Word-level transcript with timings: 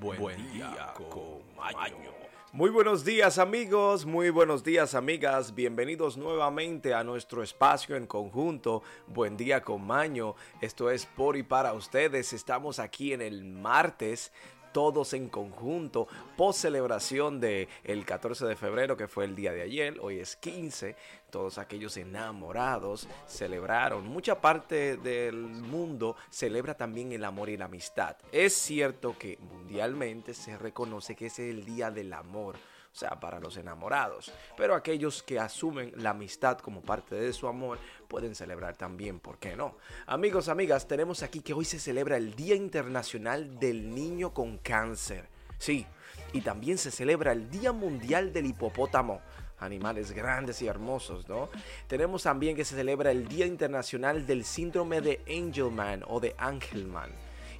Buen, 0.00 0.52
día, 0.52 0.92
con 0.94 1.40
Maño. 1.56 2.12
Muy 2.52 2.70
buenos 2.70 3.04
días 3.04 3.38
amigos, 3.38 4.04
muy 4.04 4.30
buenos 4.30 4.62
días 4.62 4.94
amigas, 4.94 5.54
bienvenidos 5.54 6.16
nuevamente 6.16 6.94
a 6.94 7.02
nuestro 7.02 7.42
espacio 7.42 7.96
en 7.96 8.06
conjunto, 8.06 8.82
Buen 9.06 9.36
día 9.36 9.62
con 9.62 9.86
Maño, 9.86 10.34
esto 10.60 10.90
es 10.90 11.06
por 11.06 11.36
y 11.36 11.42
para 11.42 11.72
ustedes, 11.72 12.32
estamos 12.32 12.78
aquí 12.78 13.12
en 13.12 13.22
el 13.22 13.44
martes 13.44 14.32
todos 14.76 15.14
en 15.14 15.30
conjunto, 15.30 16.06
post 16.36 16.60
celebración 16.60 17.40
de 17.40 17.66
el 17.82 18.04
14 18.04 18.44
de 18.44 18.56
febrero 18.56 18.94
que 18.94 19.08
fue 19.08 19.24
el 19.24 19.34
día 19.34 19.50
de 19.50 19.62
ayer, 19.62 19.96
hoy 20.02 20.18
es 20.18 20.36
15, 20.36 20.94
todos 21.30 21.56
aquellos 21.56 21.96
enamorados 21.96 23.08
celebraron, 23.26 24.06
mucha 24.06 24.38
parte 24.42 24.98
del 24.98 25.34
mundo 25.38 26.14
celebra 26.28 26.76
también 26.76 27.10
el 27.12 27.24
amor 27.24 27.48
y 27.48 27.56
la 27.56 27.64
amistad. 27.64 28.18
Es 28.32 28.52
cierto 28.52 29.16
que 29.18 29.38
mundialmente 29.38 30.34
se 30.34 30.58
reconoce 30.58 31.16
que 31.16 31.28
es 31.28 31.38
el 31.38 31.64
día 31.64 31.90
del 31.90 32.12
amor 32.12 32.56
o 32.96 32.98
sea, 32.98 33.20
para 33.20 33.38
los 33.38 33.58
enamorados. 33.58 34.32
Pero 34.56 34.74
aquellos 34.74 35.22
que 35.22 35.38
asumen 35.38 35.92
la 35.96 36.10
amistad 36.10 36.58
como 36.58 36.80
parte 36.80 37.14
de 37.14 37.34
su 37.34 37.46
amor 37.46 37.78
pueden 38.08 38.34
celebrar 38.34 38.74
también, 38.74 39.20
¿por 39.20 39.36
qué 39.36 39.54
no? 39.54 39.76
Amigos, 40.06 40.48
amigas, 40.48 40.88
tenemos 40.88 41.22
aquí 41.22 41.40
que 41.40 41.52
hoy 41.52 41.66
se 41.66 41.78
celebra 41.78 42.16
el 42.16 42.34
Día 42.34 42.54
Internacional 42.54 43.58
del 43.58 43.94
Niño 43.94 44.32
con 44.32 44.56
Cáncer. 44.56 45.28
Sí, 45.58 45.84
y 46.32 46.40
también 46.40 46.78
se 46.78 46.90
celebra 46.90 47.32
el 47.32 47.50
Día 47.50 47.70
Mundial 47.70 48.32
del 48.32 48.46
Hipopótamo 48.46 49.20
animales 49.58 50.12
grandes 50.12 50.62
y 50.62 50.66
hermosos, 50.66 51.28
¿no? 51.28 51.50
Tenemos 51.88 52.22
también 52.22 52.56
que 52.56 52.64
se 52.64 52.76
celebra 52.76 53.10
el 53.10 53.28
Día 53.28 53.44
Internacional 53.44 54.26
del 54.26 54.44
Síndrome 54.44 55.02
de 55.02 55.20
Angelman 55.28 56.02
o 56.06 56.18
de 56.18 56.34
Angelman 56.38 57.10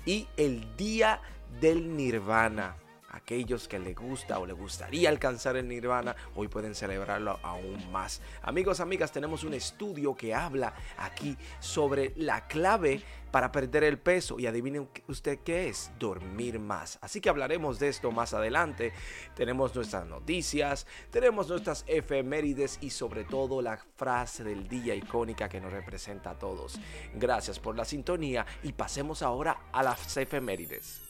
y 0.06 0.28
el 0.38 0.76
Día 0.76 1.20
del 1.60 1.94
Nirvana 1.94 2.76
aquellos 3.10 3.68
que 3.68 3.78
le 3.78 3.94
gusta 3.94 4.38
o 4.38 4.46
le 4.46 4.52
gustaría 4.52 5.08
alcanzar 5.08 5.56
el 5.56 5.68
nirvana, 5.68 6.16
hoy 6.34 6.48
pueden 6.48 6.74
celebrarlo 6.74 7.38
aún 7.42 7.90
más. 7.90 8.20
Amigos, 8.42 8.80
amigas, 8.80 9.12
tenemos 9.12 9.44
un 9.44 9.54
estudio 9.54 10.14
que 10.14 10.34
habla 10.34 10.74
aquí 10.98 11.36
sobre 11.60 12.12
la 12.16 12.46
clave 12.46 13.02
para 13.30 13.52
perder 13.52 13.84
el 13.84 13.98
peso 13.98 14.38
y 14.38 14.46
adivinen 14.46 14.88
usted 15.08 15.40
qué 15.40 15.68
es, 15.68 15.90
dormir 15.98 16.58
más. 16.58 16.98
Así 17.02 17.20
que 17.20 17.28
hablaremos 17.28 17.78
de 17.78 17.88
esto 17.88 18.10
más 18.10 18.32
adelante. 18.32 18.92
Tenemos 19.34 19.74
nuestras 19.74 20.06
noticias, 20.06 20.86
tenemos 21.10 21.48
nuestras 21.48 21.84
efemérides 21.86 22.78
y 22.80 22.90
sobre 22.90 23.24
todo 23.24 23.60
la 23.60 23.76
frase 23.96 24.42
del 24.42 24.68
día 24.68 24.94
icónica 24.94 25.48
que 25.48 25.60
nos 25.60 25.72
representa 25.72 26.30
a 26.30 26.38
todos. 26.38 26.80
Gracias 27.14 27.58
por 27.58 27.76
la 27.76 27.84
sintonía 27.84 28.46
y 28.62 28.72
pasemos 28.72 29.22
ahora 29.22 29.68
a 29.72 29.82
las 29.82 30.16
efemérides. 30.16 31.05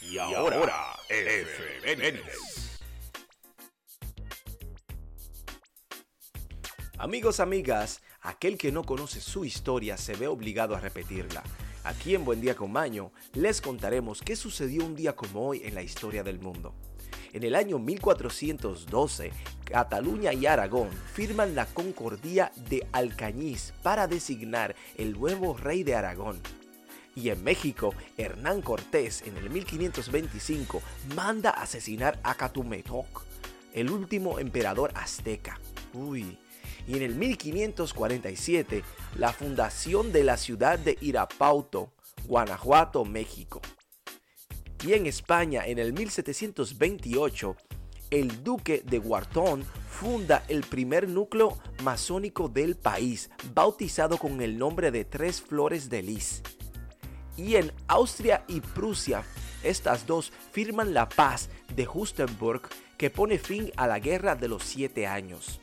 Y 0.00 0.18
ahora, 0.18 0.96
Amigos, 6.98 7.40
amigas, 7.40 8.00
aquel 8.20 8.58
que 8.58 8.72
no 8.72 8.82
conoce 8.84 9.20
su 9.20 9.44
historia 9.44 9.96
se 9.96 10.14
ve 10.14 10.26
obligado 10.26 10.74
a 10.74 10.80
repetirla. 10.80 11.42
Aquí 11.84 12.14
en 12.14 12.24
Buen 12.24 12.40
Día 12.40 12.54
con 12.54 12.72
Maño 12.72 13.12
les 13.34 13.60
contaremos 13.60 14.20
qué 14.20 14.36
sucedió 14.36 14.84
un 14.84 14.96
día 14.96 15.14
como 15.14 15.46
hoy 15.46 15.62
en 15.64 15.74
la 15.74 15.82
historia 15.82 16.22
del 16.22 16.38
mundo. 16.38 16.74
En 17.32 17.42
el 17.42 17.54
año 17.54 17.78
1412, 17.78 19.32
Cataluña 19.64 20.32
y 20.32 20.46
Aragón 20.46 20.88
firman 21.12 21.54
la 21.54 21.66
Concordia 21.66 22.50
de 22.68 22.86
Alcañiz 22.92 23.74
para 23.82 24.06
designar 24.06 24.74
el 24.96 25.12
nuevo 25.12 25.56
rey 25.56 25.82
de 25.84 25.94
Aragón. 25.94 26.40
Y 27.20 27.30
en 27.30 27.42
México, 27.42 27.94
Hernán 28.16 28.62
Cortés 28.62 29.24
en 29.26 29.36
el 29.38 29.50
1525 29.50 30.80
manda 31.16 31.50
asesinar 31.50 32.20
a 32.22 32.36
Catumetoc, 32.36 33.24
el 33.74 33.90
último 33.90 34.38
emperador 34.38 34.92
azteca. 34.94 35.58
Uy. 35.94 36.38
Y 36.86 36.96
en 36.96 37.02
el 37.02 37.16
1547, 37.16 38.84
la 39.16 39.32
fundación 39.32 40.12
de 40.12 40.22
la 40.22 40.36
ciudad 40.36 40.78
de 40.78 40.96
Irapauto, 41.00 41.92
Guanajuato, 42.28 43.04
México. 43.04 43.60
Y 44.86 44.92
en 44.92 45.06
España, 45.06 45.66
en 45.66 45.80
el 45.80 45.92
1728, 45.92 47.56
el 48.10 48.44
duque 48.44 48.84
de 48.86 48.98
Guartón 49.00 49.64
funda 49.90 50.44
el 50.46 50.60
primer 50.60 51.08
núcleo 51.08 51.58
masónico 51.82 52.48
del 52.48 52.76
país, 52.76 53.28
bautizado 53.54 54.18
con 54.18 54.40
el 54.40 54.56
nombre 54.56 54.92
de 54.92 55.04
Tres 55.04 55.42
Flores 55.42 55.90
de 55.90 56.02
Lis 56.02 56.42
y 57.38 57.56
en 57.56 57.72
Austria 57.86 58.44
y 58.48 58.60
Prusia. 58.60 59.22
Estas 59.62 60.06
dos 60.06 60.32
firman 60.52 60.92
la 60.92 61.08
paz 61.08 61.48
de 61.74 61.88
Hustenburg 61.88 62.62
que 62.98 63.08
pone 63.08 63.38
fin 63.38 63.72
a 63.76 63.86
la 63.86 64.00
Guerra 64.00 64.34
de 64.34 64.48
los 64.48 64.64
Siete 64.64 65.06
Años. 65.06 65.60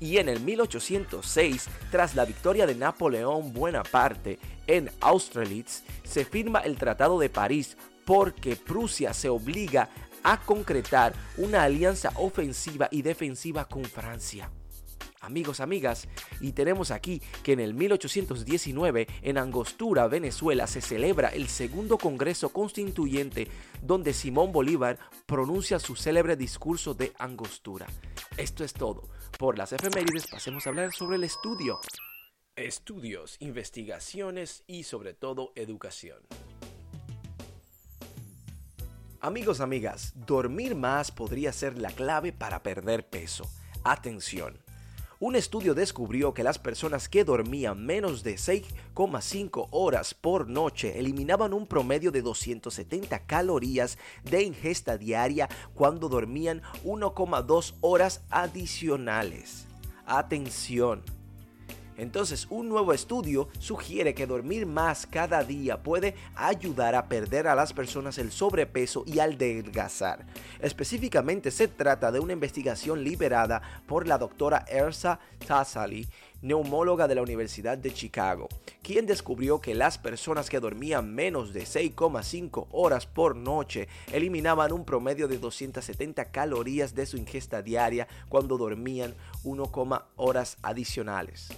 Y 0.00 0.16
en 0.16 0.30
el 0.30 0.40
1806, 0.40 1.68
tras 1.90 2.14
la 2.14 2.24
victoria 2.24 2.66
de 2.66 2.74
Napoleón 2.74 3.52
Bonaparte 3.52 4.38
en 4.66 4.90
Austerlitz, 5.00 5.82
se 6.04 6.24
firma 6.24 6.60
el 6.60 6.76
Tratado 6.76 7.18
de 7.18 7.28
París 7.28 7.76
porque 8.06 8.56
Prusia 8.56 9.12
se 9.12 9.28
obliga 9.28 9.90
a 10.22 10.38
concretar 10.38 11.12
una 11.36 11.62
alianza 11.62 12.12
ofensiva 12.16 12.88
y 12.90 13.02
defensiva 13.02 13.66
con 13.66 13.84
Francia 13.84 14.50
amigos, 15.20 15.60
amigas, 15.60 16.08
y 16.40 16.52
tenemos 16.52 16.90
aquí 16.90 17.22
que 17.42 17.52
en 17.52 17.60
el 17.60 17.74
1819 17.74 19.06
en 19.22 19.38
Angostura, 19.38 20.08
Venezuela, 20.08 20.66
se 20.66 20.80
celebra 20.80 21.28
el 21.28 21.48
segundo 21.48 21.98
Congreso 21.98 22.50
Constituyente 22.50 23.48
donde 23.82 24.12
Simón 24.12 24.52
Bolívar 24.52 24.98
pronuncia 25.26 25.78
su 25.78 25.96
célebre 25.96 26.36
discurso 26.36 26.94
de 26.94 27.12
Angostura. 27.18 27.86
Esto 28.36 28.64
es 28.64 28.72
todo. 28.72 29.08
Por 29.38 29.58
las 29.58 29.72
efemérides 29.72 30.26
pasemos 30.26 30.66
a 30.66 30.70
hablar 30.70 30.92
sobre 30.92 31.16
el 31.16 31.24
estudio. 31.24 31.80
Estudios, 32.56 33.36
investigaciones 33.40 34.64
y 34.66 34.82
sobre 34.82 35.14
todo 35.14 35.52
educación. 35.54 36.18
Amigos, 39.22 39.60
amigas, 39.60 40.14
dormir 40.14 40.74
más 40.74 41.10
podría 41.10 41.52
ser 41.52 41.76
la 41.76 41.90
clave 41.90 42.32
para 42.32 42.62
perder 42.62 43.06
peso. 43.08 43.44
Atención, 43.84 44.58
un 45.20 45.36
estudio 45.36 45.74
descubrió 45.74 46.32
que 46.32 46.42
las 46.42 46.58
personas 46.58 47.10
que 47.10 47.24
dormían 47.24 47.84
menos 47.84 48.22
de 48.22 48.36
6,5 48.36 49.68
horas 49.70 50.14
por 50.14 50.48
noche 50.48 50.98
eliminaban 50.98 51.52
un 51.52 51.66
promedio 51.66 52.10
de 52.10 52.22
270 52.22 53.26
calorías 53.26 53.98
de 54.24 54.42
ingesta 54.42 54.96
diaria 54.96 55.50
cuando 55.74 56.08
dormían 56.08 56.62
1,2 56.84 57.74
horas 57.82 58.22
adicionales. 58.30 59.66
Atención, 60.06 61.02
entonces, 62.00 62.46
un 62.48 62.70
nuevo 62.70 62.94
estudio 62.94 63.48
sugiere 63.58 64.14
que 64.14 64.26
dormir 64.26 64.64
más 64.64 65.06
cada 65.06 65.44
día 65.44 65.82
puede 65.82 66.14
ayudar 66.34 66.94
a 66.94 67.10
perder 67.10 67.46
a 67.46 67.54
las 67.54 67.74
personas 67.74 68.16
el 68.16 68.32
sobrepeso 68.32 69.04
y 69.06 69.18
al 69.18 69.34
adelgazar. 69.34 70.24
Específicamente 70.60 71.50
se 71.50 71.68
trata 71.68 72.10
de 72.10 72.18
una 72.18 72.32
investigación 72.32 73.04
liberada 73.04 73.60
por 73.86 74.08
la 74.08 74.16
doctora 74.16 74.64
Ersa 74.66 75.20
Tassali, 75.46 76.08
neumóloga 76.40 77.06
de 77.06 77.16
la 77.16 77.22
Universidad 77.22 77.76
de 77.76 77.92
Chicago, 77.92 78.48
quien 78.82 79.04
descubrió 79.04 79.60
que 79.60 79.74
las 79.74 79.98
personas 79.98 80.48
que 80.48 80.58
dormían 80.58 81.14
menos 81.14 81.52
de 81.52 81.64
6,5 81.64 82.68
horas 82.70 83.04
por 83.04 83.36
noche 83.36 83.88
eliminaban 84.10 84.72
un 84.72 84.86
promedio 84.86 85.28
de 85.28 85.36
270 85.36 86.30
calorías 86.30 86.94
de 86.94 87.04
su 87.04 87.18
ingesta 87.18 87.60
diaria 87.60 88.08
cuando 88.30 88.56
dormían 88.56 89.14
1, 89.44 89.70
horas 90.16 90.56
adicionales. 90.62 91.50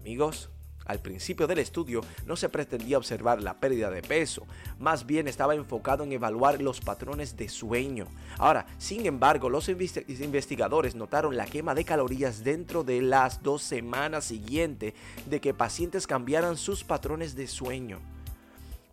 Amigos, 0.00 0.50
al 0.88 1.00
principio 1.00 1.46
del 1.46 1.58
estudio 1.58 2.00
no 2.26 2.34
se 2.34 2.48
pretendía 2.48 2.96
observar 2.96 3.42
la 3.42 3.60
pérdida 3.60 3.90
de 3.90 4.00
peso, 4.00 4.46
más 4.78 5.04
bien 5.04 5.28
estaba 5.28 5.54
enfocado 5.54 6.02
en 6.02 6.12
evaluar 6.12 6.62
los 6.62 6.80
patrones 6.80 7.36
de 7.36 7.50
sueño. 7.50 8.06
Ahora, 8.38 8.66
sin 8.78 9.04
embargo, 9.04 9.50
los 9.50 9.68
investigadores 9.68 10.94
notaron 10.94 11.36
la 11.36 11.44
quema 11.44 11.74
de 11.74 11.84
calorías 11.84 12.42
dentro 12.42 12.84
de 12.84 13.02
las 13.02 13.42
dos 13.42 13.62
semanas 13.62 14.24
siguientes 14.24 14.94
de 15.26 15.40
que 15.42 15.52
pacientes 15.52 16.06
cambiaran 16.06 16.56
sus 16.56 16.84
patrones 16.84 17.36
de 17.36 17.46
sueño. 17.46 18.00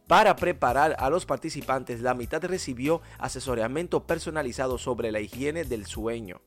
Para 0.06 0.36
preparar 0.36 0.98
a 1.00 1.10
los 1.10 1.26
participantes, 1.26 2.02
la 2.02 2.14
mitad 2.14 2.44
recibió 2.44 3.02
asesoramiento 3.18 4.06
personalizado 4.06 4.78
sobre 4.78 5.14
la 5.14 5.22
higiene 5.22 5.64
del 5.64 5.86
sueño 5.86 6.42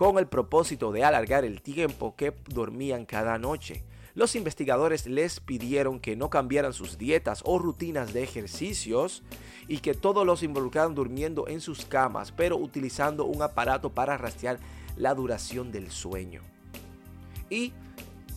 con 0.00 0.16
el 0.16 0.26
propósito 0.26 0.92
de 0.92 1.04
alargar 1.04 1.44
el 1.44 1.60
tiempo 1.60 2.14
que 2.16 2.32
dormían 2.48 3.04
cada 3.04 3.36
noche. 3.36 3.84
Los 4.14 4.34
investigadores 4.34 5.06
les 5.06 5.40
pidieron 5.40 6.00
que 6.00 6.16
no 6.16 6.30
cambiaran 6.30 6.72
sus 6.72 6.96
dietas 6.96 7.42
o 7.44 7.58
rutinas 7.58 8.14
de 8.14 8.22
ejercicios 8.22 9.22
y 9.68 9.80
que 9.80 9.92
todos 9.92 10.24
los 10.24 10.42
involucraran 10.42 10.94
durmiendo 10.94 11.48
en 11.48 11.60
sus 11.60 11.84
camas, 11.84 12.32
pero 12.32 12.56
utilizando 12.56 13.26
un 13.26 13.42
aparato 13.42 13.90
para 13.90 14.16
rastrear 14.16 14.58
la 14.96 15.12
duración 15.12 15.70
del 15.70 15.90
sueño. 15.90 16.40
Y 17.50 17.74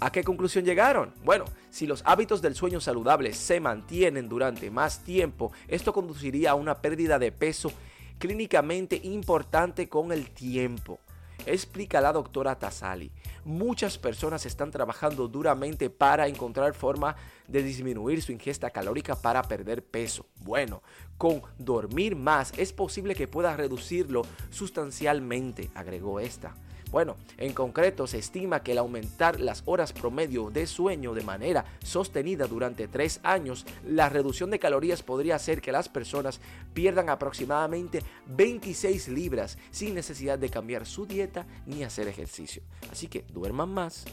¿A 0.01 0.11
qué 0.11 0.21
conclusión 0.21 0.65
llegaron? 0.65 1.13
Bueno, 1.23 1.45
si 1.69 1.87
los 1.87 2.01
hábitos 2.05 2.41
del 2.41 2.55
sueño 2.55 2.81
saludable 2.81 3.31
se 3.31 3.61
mantienen 3.61 4.27
durante 4.27 4.69
más 4.69 5.01
tiempo, 5.05 5.53
esto 5.69 5.93
conduciría 5.93 6.51
a 6.51 6.55
una 6.55 6.81
pérdida 6.81 7.19
de 7.19 7.31
peso 7.31 7.71
clínicamente 8.19 8.99
importante 9.01 9.87
con 9.87 10.11
el 10.11 10.29
tiempo. 10.29 10.99
Explica 11.45 11.99
la 11.99 12.13
doctora 12.13 12.57
Tasali. 12.57 13.11
Muchas 13.43 13.97
personas 13.97 14.45
están 14.45 14.71
trabajando 14.71 15.27
duramente 15.27 15.89
para 15.89 16.27
encontrar 16.27 16.73
forma 16.73 17.17
de 17.47 17.61
disminuir 17.61 18.21
su 18.21 18.31
ingesta 18.31 18.69
calórica 18.69 19.15
para 19.15 19.43
perder 19.43 19.83
peso. 19.83 20.25
Bueno, 20.41 20.81
con 21.17 21.41
dormir 21.57 22.15
más 22.15 22.53
es 22.57 22.71
posible 22.71 23.13
que 23.13 23.27
pueda 23.27 23.57
reducirlo 23.57 24.21
sustancialmente, 24.51 25.69
agregó 25.75 26.21
esta. 26.21 26.55
Bueno, 26.93 27.17
en 27.37 27.53
concreto 27.53 28.05
se 28.05 28.19
estima 28.19 28.61
que 28.61 28.73
el 28.73 28.77
aumentar 28.77 29.39
las 29.39 29.63
horas 29.65 29.91
promedio 29.91 30.51
de 30.51 30.67
sueño 30.67 31.15
de 31.15 31.23
manera 31.23 31.65
sostenida 31.83 32.45
durante 32.45 32.87
tres 32.87 33.19
años, 33.23 33.65
la 33.83 34.09
reducción 34.09 34.51
de 34.51 34.59
calorías 34.59 35.01
podría 35.01 35.37
hacer 35.37 35.59
que 35.59 35.71
las 35.71 35.89
personas 35.89 36.39
pierdan 36.75 37.09
aproximadamente 37.09 38.03
26 38.27 39.07
libras 39.07 39.57
sin 39.71 39.95
necesidad 39.95 40.37
de 40.37 40.51
cambiar 40.51 40.85
su 40.85 41.07
dieta 41.07 41.47
ni 41.65 41.83
hacer 41.83 42.07
ejercicio. 42.07 42.61
Así 42.91 43.07
que 43.07 43.25
duerman 43.33 43.69
más 43.69 44.05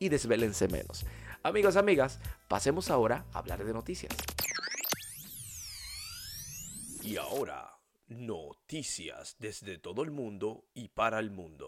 y 0.00 0.08
desvelense 0.08 0.66
menos. 0.66 1.06
Amigos, 1.44 1.76
amigas, 1.76 2.18
pasemos 2.48 2.90
ahora 2.90 3.26
a 3.32 3.38
hablar 3.38 3.64
de 3.64 3.72
noticias. 3.72 4.12
Y 7.00 7.16
ahora, 7.16 7.72
noticias 8.08 9.36
desde 9.38 9.78
todo 9.78 10.02
el 10.02 10.10
mundo 10.10 10.64
y 10.74 10.88
para 10.88 11.20
el 11.20 11.30
mundo. 11.30 11.61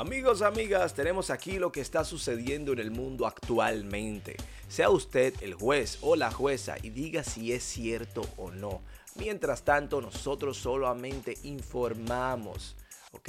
Amigos, 0.00 0.40
amigas, 0.40 0.94
tenemos 0.94 1.28
aquí 1.28 1.58
lo 1.58 1.70
que 1.70 1.82
está 1.82 2.04
sucediendo 2.04 2.72
en 2.72 2.78
el 2.78 2.90
mundo 2.90 3.26
actualmente. 3.26 4.34
Sea 4.66 4.88
usted 4.88 5.34
el 5.42 5.52
juez 5.52 5.98
o 6.00 6.16
la 6.16 6.30
jueza 6.30 6.76
y 6.82 6.88
diga 6.88 7.22
si 7.22 7.52
es 7.52 7.62
cierto 7.62 8.22
o 8.38 8.50
no. 8.50 8.80
Mientras 9.16 9.62
tanto, 9.62 10.00
nosotros 10.00 10.56
solamente 10.56 11.36
informamos. 11.42 12.76
¿Ok? 13.12 13.28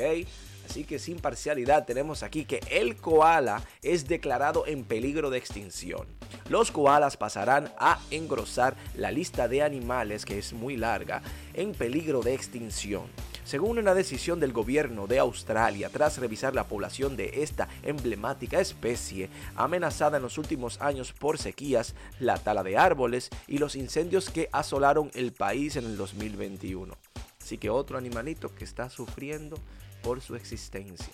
Así 0.65 0.85
que 0.85 0.97
sin 0.97 1.19
parcialidad 1.19 1.85
tenemos 1.85 2.23
aquí 2.23 2.45
que 2.45 2.62
el 2.69 2.95
koala 2.95 3.62
es 3.81 4.07
declarado 4.07 4.65
en 4.65 4.85
peligro 4.85 5.29
de 5.29 5.39
extinción. 5.39 6.07
Los 6.47 6.71
koalas 6.71 7.18
pasarán 7.18 7.73
a 7.79 8.00
engrosar 8.12 8.77
la 8.95 9.12
lista 9.12 9.50
de 9.50 9.62
animales, 9.62 10.23
que 10.23 10.38
es 10.38 10.53
muy 10.53 10.77
larga, 10.77 11.21
en 11.53 11.73
peligro 11.73 12.21
de 12.21 12.33
extinción. 12.33 13.09
Según 13.43 13.79
una 13.79 13.93
decisión 13.93 14.39
del 14.39 14.53
gobierno 14.53 15.07
de 15.07 15.19
Australia, 15.19 15.89
tras 15.89 16.17
revisar 16.17 16.53
la 16.53 16.65
población 16.65 17.17
de 17.17 17.41
esta 17.43 17.67
emblemática 17.83 18.59
especie, 18.59 19.29
amenazada 19.55 20.17
en 20.17 20.23
los 20.23 20.38
últimos 20.38 20.79
años 20.79 21.11
por 21.11 21.38
sequías, 21.38 21.95
la 22.19 22.38
tala 22.38 22.63
de 22.63 22.77
árboles 22.77 23.29
y 23.47 23.57
los 23.57 23.75
incendios 23.75 24.29
que 24.29 24.49
asolaron 24.51 25.11
el 25.15 25.31
país 25.31 25.75
en 25.75 25.85
el 25.85 25.97
2021. 25.97 26.95
Así 27.41 27.57
que 27.57 27.69
otro 27.69 27.97
animalito 27.97 28.53
que 28.53 28.63
está 28.63 28.89
sufriendo 28.89 29.57
por 30.03 30.21
su 30.21 30.35
existencia. 30.35 31.13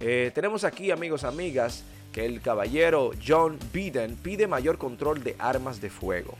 Eh, 0.00 0.32
tenemos 0.34 0.64
aquí, 0.64 0.90
amigos, 0.90 1.24
amigas, 1.24 1.84
que 2.12 2.26
el 2.26 2.42
caballero 2.42 3.12
John 3.24 3.58
Biden 3.72 4.16
pide 4.16 4.46
mayor 4.46 4.76
control 4.76 5.22
de 5.22 5.36
armas 5.38 5.80
de 5.80 5.90
fuego. 5.90 6.36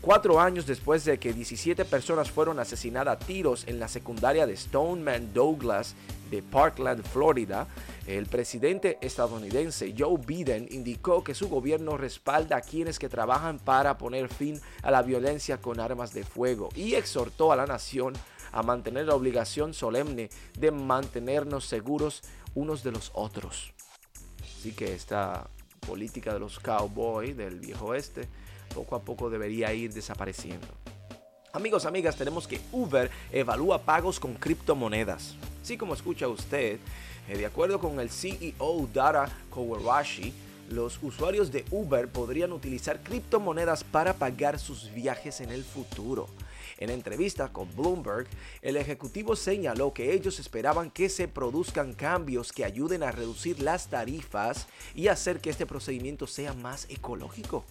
Cuatro 0.00 0.40
años 0.40 0.66
después 0.66 1.04
de 1.04 1.18
que 1.18 1.34
17 1.34 1.84
personas 1.84 2.30
fueron 2.30 2.58
asesinadas 2.58 3.16
a 3.16 3.18
tiros 3.18 3.64
en 3.66 3.78
la 3.78 3.86
secundaria 3.86 4.46
de 4.46 4.56
Stoneman 4.56 5.34
Douglas 5.34 5.94
de 6.30 6.42
Parkland, 6.42 7.04
Florida, 7.04 7.66
el 8.06 8.24
presidente 8.24 8.96
estadounidense 9.02 9.94
Joe 9.96 10.18
Biden 10.26 10.68
indicó 10.70 11.22
que 11.22 11.34
su 11.34 11.50
gobierno 11.50 11.98
respalda 11.98 12.56
a 12.56 12.60
quienes 12.62 12.98
que 12.98 13.10
trabajan 13.10 13.58
para 13.58 13.98
poner 13.98 14.30
fin 14.30 14.58
a 14.82 14.90
la 14.90 15.02
violencia 15.02 15.60
con 15.60 15.80
armas 15.80 16.14
de 16.14 16.24
fuego 16.24 16.70
y 16.74 16.94
exhortó 16.94 17.52
a 17.52 17.56
la 17.56 17.66
nación 17.66 18.14
a 18.52 18.62
mantener 18.62 19.04
la 19.04 19.14
obligación 19.14 19.74
solemne 19.74 20.30
de 20.58 20.70
mantenernos 20.70 21.66
seguros 21.66 22.22
unos 22.54 22.82
de 22.82 22.92
los 22.92 23.10
otros. 23.12 23.74
Así 24.42 24.72
que 24.72 24.94
esta 24.94 25.50
política 25.90 26.32
de 26.32 26.38
los 26.38 26.60
cowboys 26.60 27.36
del 27.36 27.58
viejo 27.58 27.86
oeste 27.86 28.28
poco 28.72 28.94
a 28.94 29.02
poco 29.02 29.28
debería 29.28 29.74
ir 29.74 29.92
desapareciendo. 29.92 30.68
Amigos, 31.52 31.84
amigas, 31.84 32.14
tenemos 32.14 32.46
que 32.46 32.60
Uber 32.70 33.10
evalúa 33.32 33.82
pagos 33.82 34.20
con 34.20 34.34
criptomonedas. 34.34 35.34
Así 35.60 35.76
como 35.76 35.94
escucha 35.94 36.28
usted, 36.28 36.78
eh, 37.28 37.36
de 37.36 37.44
acuerdo 37.44 37.80
con 37.80 37.98
el 37.98 38.08
CEO 38.08 38.88
Dara 38.94 39.28
Kowashi, 39.50 40.32
los 40.68 41.02
usuarios 41.02 41.50
de 41.50 41.64
Uber 41.72 42.06
podrían 42.06 42.52
utilizar 42.52 43.00
criptomonedas 43.02 43.82
para 43.82 44.14
pagar 44.14 44.60
sus 44.60 44.94
viajes 44.94 45.40
en 45.40 45.50
el 45.50 45.64
futuro. 45.64 46.28
En 46.78 46.90
entrevista 46.90 47.52
con 47.52 47.74
Bloomberg, 47.74 48.26
el 48.62 48.76
ejecutivo 48.76 49.36
señaló 49.36 49.92
que 49.92 50.12
ellos 50.12 50.38
esperaban 50.38 50.90
que 50.90 51.08
se 51.08 51.28
produzcan 51.28 51.94
cambios 51.94 52.52
que 52.52 52.64
ayuden 52.64 53.02
a 53.02 53.12
reducir 53.12 53.60
las 53.60 53.88
tarifas 53.88 54.66
y 54.94 55.08
hacer 55.08 55.40
que 55.40 55.50
este 55.50 55.66
procedimiento 55.66 56.26
sea 56.26 56.54
más 56.54 56.86
ecológico. 56.88 57.64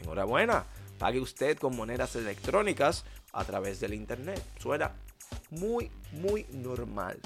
Enhorabuena, 0.00 0.66
pague 0.98 1.20
usted 1.20 1.58
con 1.58 1.76
monedas 1.76 2.16
electrónicas 2.16 3.04
a 3.32 3.44
través 3.44 3.80
del 3.80 3.94
Internet. 3.94 4.42
Suena 4.58 4.92
muy, 5.50 5.90
muy 6.12 6.46
normal. 6.52 7.18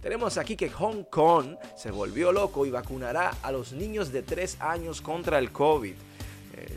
Tenemos 0.00 0.38
aquí 0.38 0.56
que 0.56 0.70
Hong 0.70 1.04
Kong 1.04 1.56
se 1.76 1.90
volvió 1.90 2.32
loco 2.32 2.64
y 2.64 2.70
vacunará 2.70 3.36
a 3.42 3.52
los 3.52 3.72
niños 3.72 4.12
de 4.12 4.22
3 4.22 4.60
años 4.60 5.02
contra 5.02 5.38
el 5.38 5.52
COVID. 5.52 5.94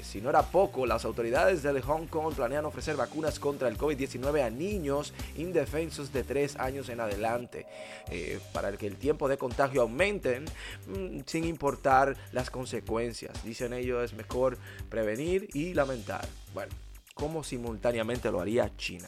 Si 0.03 0.21
no 0.21 0.29
era 0.29 0.43
poco, 0.43 0.85
las 0.85 1.05
autoridades 1.05 1.63
de 1.63 1.81
Hong 1.81 2.07
Kong 2.07 2.33
planean 2.33 2.65
ofrecer 2.65 2.95
vacunas 2.95 3.39
contra 3.39 3.67
el 3.67 3.77
COVID-19 3.77 4.41
a 4.41 4.49
niños 4.49 5.13
indefensos 5.35 6.13
de 6.13 6.23
3 6.23 6.57
años 6.57 6.89
en 6.89 6.99
adelante, 6.99 7.65
eh, 8.09 8.39
para 8.53 8.71
que 8.73 8.87
el 8.87 8.97
tiempo 8.97 9.27
de 9.27 9.37
contagio 9.37 9.81
aumente 9.81 10.41
mm, 10.41 11.21
sin 11.25 11.45
importar 11.45 12.15
las 12.31 12.49
consecuencias. 12.49 13.43
Dicen 13.43 13.73
ellos 13.73 14.03
es 14.03 14.13
mejor 14.13 14.57
prevenir 14.89 15.49
y 15.53 15.73
lamentar. 15.73 16.27
Bueno, 16.53 16.71
como 17.13 17.43
simultáneamente 17.43 18.31
lo 18.31 18.39
haría 18.39 18.75
China. 18.77 19.07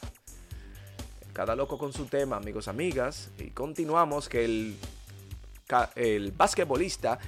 Cada 1.33 1.55
loco 1.55 1.77
con 1.77 1.91
su 1.91 2.05
tema, 2.05 2.37
amigos, 2.37 2.67
amigas. 2.67 3.29
Y 3.37 3.49
continuamos 3.49 4.29
que 4.29 4.45
el, 4.45 4.77
el 5.95 6.31
basquetbolista 6.31 7.19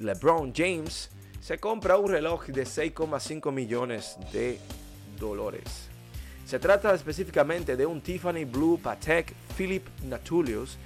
LeBron 0.00 0.52
James 0.54 1.10
se 1.44 1.58
compra 1.58 1.98
un 1.98 2.10
reloj 2.10 2.46
de 2.46 2.64
6,5 2.64 3.52
millones 3.52 4.16
de 4.32 4.58
dólares. 5.20 5.90
Se 6.46 6.58
trata 6.58 6.94
específicamente 6.94 7.76
de 7.76 7.84
un 7.84 8.00
Tiffany 8.00 8.46
Blue 8.46 8.80
Patek 8.82 9.34
Philippe 9.54 9.90
Natulius 10.06 10.78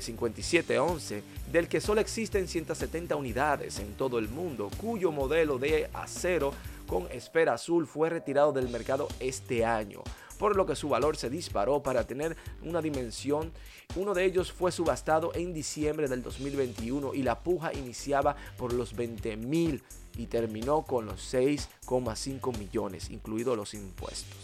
5711, 0.00 1.18
eh, 1.18 1.22
del 1.52 1.68
que 1.68 1.80
solo 1.80 2.00
existen 2.00 2.48
170 2.48 3.14
unidades 3.14 3.78
en 3.78 3.94
todo 3.94 4.18
el 4.18 4.28
mundo, 4.28 4.68
cuyo 4.78 5.12
modelo 5.12 5.58
de 5.58 5.88
acero 5.92 6.52
con 6.88 7.06
esfera 7.12 7.52
azul 7.52 7.86
fue 7.86 8.10
retirado 8.10 8.52
del 8.52 8.70
mercado 8.70 9.06
este 9.20 9.64
año 9.64 10.02
por 10.38 10.56
lo 10.56 10.66
que 10.66 10.76
su 10.76 10.88
valor 10.88 11.16
se 11.16 11.30
disparó 11.30 11.82
para 11.82 12.06
tener 12.06 12.36
una 12.62 12.80
dimensión. 12.82 13.52
Uno 13.96 14.14
de 14.14 14.24
ellos 14.24 14.52
fue 14.52 14.72
subastado 14.72 15.32
en 15.34 15.52
diciembre 15.52 16.08
del 16.08 16.22
2021 16.22 17.14
y 17.14 17.22
la 17.22 17.40
puja 17.40 17.72
iniciaba 17.72 18.36
por 18.56 18.72
los 18.72 18.94
20 18.94 19.36
mil 19.36 19.82
y 20.16 20.26
terminó 20.26 20.82
con 20.82 21.06
los 21.06 21.32
6,5 21.32 22.58
millones, 22.58 23.10
incluidos 23.10 23.56
los 23.56 23.74
impuestos. 23.74 24.36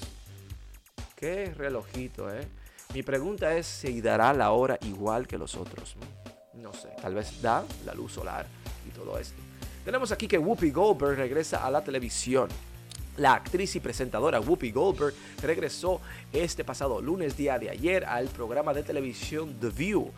Qué 1.17 1.53
relojito, 1.55 2.33
¿eh? 2.33 2.47
Mi 2.95 3.03
pregunta 3.03 3.57
es 3.57 3.67
si 3.67 4.01
dará 4.01 4.33
la 4.33 4.51
hora 4.51 4.79
igual 4.83 5.29
que 5.29 5.39
los 5.39 5.55
otros. 5.55 5.97
No 6.55 6.73
sé, 6.73 6.89
tal 7.01 7.15
vez 7.15 7.41
da 7.41 7.65
la 7.85 7.95
luz 7.95 8.13
solar 8.13 8.47
y 8.89 8.91
todo 8.91 9.19
esto. 9.19 9.41
Tenemos 9.85 10.13
aquí 10.13 10.27
que 10.27 10.39
Whoopi 10.39 10.71
Goldberg 10.71 11.17
regresa 11.17 11.65
a 11.65 11.71
la 11.71 11.83
televisión. 11.83 12.49
La 13.17 13.35
actriz 13.35 13.77
y 13.77 13.81
presentadora 13.81 14.41
Whoopi 14.41 14.71
Goldberg 14.73 15.15
regresó 15.43 16.01
este 16.33 16.65
pasado 16.65 17.01
lunes 17.01 17.37
día 17.37 17.59
de 17.59 17.71
ayer 17.71 18.05
al 18.05 18.29
programa 18.29 18.73
de 18.73 18.83
televisión 18.83 19.57
The 19.61 19.71
View, 19.71 20.11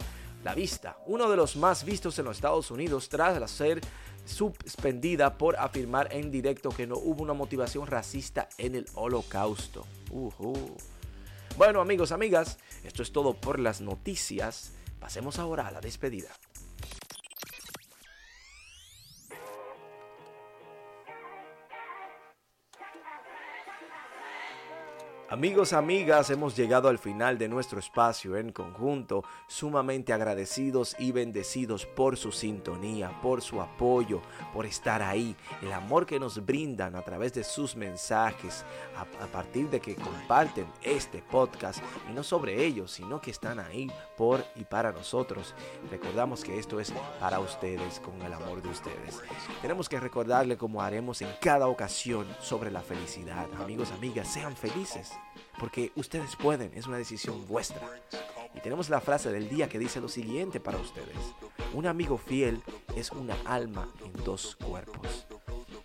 La 0.44 0.54
Vista, 0.54 0.96
uno 1.06 1.28
de 1.30 1.36
los 1.36 1.56
más 1.56 1.84
vistos 1.84 2.18
en 2.18 2.26
los 2.26 2.36
Estados 2.36 2.70
Unidos 2.70 3.08
tras 3.08 3.50
ser 3.50 3.80
suspendida 4.24 5.36
por 5.36 5.56
afirmar 5.56 6.08
en 6.12 6.30
directo 6.30 6.70
que 6.70 6.86
no 6.86 6.96
hubo 6.96 7.22
una 7.22 7.32
motivación 7.32 7.86
racista 7.86 8.48
en 8.58 8.76
el 8.76 8.86
holocausto. 8.94 9.86
Bueno 11.56 11.80
amigos, 11.80 12.12
amigas, 12.12 12.58
esto 12.84 13.02
es 13.02 13.12
todo 13.12 13.34
por 13.34 13.58
las 13.58 13.80
noticias. 13.80 14.72
Pasemos 15.00 15.38
ahora 15.38 15.66
a 15.66 15.72
la 15.72 15.80
despedida. 15.80 16.28
Amigos, 25.32 25.72
amigas, 25.72 26.28
hemos 26.28 26.54
llegado 26.54 26.90
al 26.90 26.98
final 26.98 27.38
de 27.38 27.48
nuestro 27.48 27.78
espacio 27.78 28.36
en 28.36 28.52
conjunto, 28.52 29.24
sumamente 29.46 30.12
agradecidos 30.12 30.94
y 30.98 31.10
bendecidos 31.10 31.86
por 31.86 32.18
su 32.18 32.32
sintonía, 32.32 33.18
por 33.22 33.40
su 33.40 33.62
apoyo, 33.62 34.20
por 34.52 34.66
estar 34.66 35.00
ahí, 35.00 35.34
el 35.62 35.72
amor 35.72 36.04
que 36.04 36.20
nos 36.20 36.44
brindan 36.44 36.96
a 36.96 37.00
través 37.00 37.32
de 37.32 37.44
sus 37.44 37.74
mensajes, 37.76 38.66
a, 38.94 39.26
partir 39.28 39.70
de 39.70 39.80
que 39.80 39.94
comparten 39.94 40.66
este 40.82 41.22
podcast, 41.22 41.82
y 42.10 42.12
no 42.12 42.22
sobre 42.22 42.62
ellos, 42.66 42.92
sino 42.92 43.18
que 43.18 43.30
están 43.30 43.58
ahí 43.58 43.90
por 44.18 44.44
y 44.54 44.64
para 44.64 44.92
nosotros. 44.92 45.54
Recordamos 45.90 46.44
que 46.44 46.58
esto 46.58 46.78
es 46.78 46.92
para 47.18 47.40
ustedes, 47.40 48.00
con 48.00 48.20
el 48.20 48.34
amor 48.34 48.60
de 48.60 48.68
ustedes. 48.68 49.22
Tenemos 49.62 49.88
que 49.88 49.98
recordarle 49.98 50.58
como 50.58 50.82
haremos 50.82 51.22
en 51.22 51.30
cada 51.40 51.68
ocasión 51.68 52.26
sobre 52.38 52.70
la 52.70 52.82
felicidad. 52.82 53.46
Amigos, 53.58 53.92
amigas, 53.92 54.28
sean 54.30 54.54
felices 54.54 55.14
porque 55.58 55.92
ustedes 55.96 56.36
pueden, 56.36 56.72
es 56.74 56.86
una 56.86 56.98
decisión 56.98 57.46
vuestra. 57.46 57.88
Y 58.54 58.60
tenemos 58.60 58.90
la 58.90 59.00
frase 59.00 59.32
del 59.32 59.48
día 59.48 59.68
que 59.68 59.78
dice 59.78 60.00
lo 60.00 60.08
siguiente 60.08 60.60
para 60.60 60.78
ustedes. 60.78 61.16
Un 61.72 61.86
amigo 61.86 62.18
fiel 62.18 62.62
es 62.96 63.10
una 63.12 63.36
alma 63.44 63.88
en 64.04 64.24
dos 64.24 64.56
cuerpos. 64.56 65.26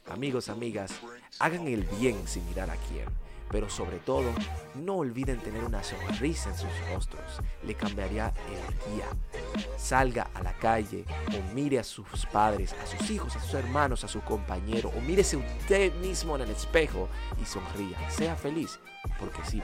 Amigos, 0.10 0.50
amigas, 0.50 1.00
hagan 1.39 1.67
el 1.67 1.84
bien 1.84 2.27
sin 2.27 2.46
mirar 2.48 2.70
a 2.70 2.75
quién 2.75 3.08
pero 3.51 3.70
sobre 3.70 4.00
todo, 4.00 4.34
no 4.75 4.98
olviden 4.98 5.39
tener 5.39 5.63
una 5.63 5.84
sonrisa 5.84 6.50
en 6.50 6.58
sus 6.58 6.89
rostros. 6.91 7.41
Le 7.63 7.75
cambiaría 7.75 8.34
el 8.50 8.94
día. 8.94 9.08
Salga 9.77 10.29
a 10.33 10.43
la 10.43 10.53
calle 10.53 11.05
o 11.29 11.53
mire 11.53 11.79
a 11.79 11.83
sus 11.83 12.25
padres, 12.25 12.73
a 12.73 12.85
sus 12.85 13.09
hijos, 13.09 13.35
a 13.35 13.39
sus 13.39 13.53
hermanos, 13.53 14.03
a 14.03 14.07
su 14.07 14.21
compañero 14.21 14.91
o 14.95 15.01
mírese 15.01 15.37
usted 15.37 15.93
mismo 15.95 16.35
en 16.35 16.43
el 16.43 16.49
espejo 16.49 17.07
y 17.41 17.45
sonría. 17.45 17.97
Sea 18.09 18.35
feliz, 18.35 18.79
porque 19.19 19.39
sí 19.45 19.61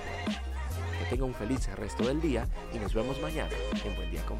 Que 0.99 1.05
tenga 1.09 1.25
un 1.25 1.33
feliz 1.33 1.67
resto 1.75 2.05
del 2.07 2.21
día 2.21 2.47
y 2.73 2.79
nos 2.79 2.93
vemos 2.93 3.21
mañana 3.21 3.51
en 3.83 3.95
Buen 3.95 4.11
Día 4.11 4.25
con 4.25 4.39